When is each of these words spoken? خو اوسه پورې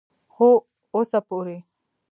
خو 0.33 0.49
اوسه 0.95 1.19
پورې 1.27 1.57